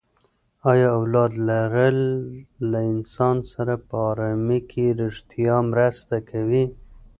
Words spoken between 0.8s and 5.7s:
اولاد لرل له انسان سره په ارامي کې ریښتیا